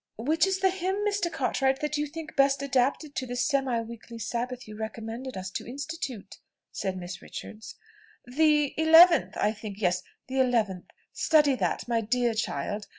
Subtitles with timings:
[0.17, 1.31] "Which is the hymn, Mr.
[1.31, 5.67] Cartwright, that you think best adapted to the semi weekly Sabbath you recommended us to
[5.69, 6.39] institute?"
[6.71, 7.75] said Miss Richards.
[8.25, 9.79] "The eleventh, I think.
[9.79, 12.87] Yes, the eleventh; study that, my dear child.